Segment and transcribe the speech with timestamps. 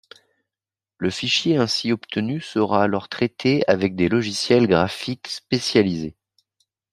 [0.97, 6.15] Le fichier ainsi obtenu sera alors traité avec des logiciels graphiques spécialisés.